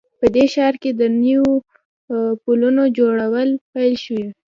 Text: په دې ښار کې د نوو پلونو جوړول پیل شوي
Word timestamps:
په 0.19 0.25
دې 0.35 0.45
ښار 0.53 0.73
کې 0.81 0.91
د 1.01 1.03
نوو 1.25 1.53
پلونو 2.43 2.83
جوړول 2.97 3.49
پیل 3.73 3.93
شوي 4.03 4.27